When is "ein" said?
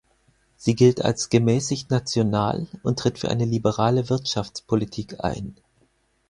5.23-5.55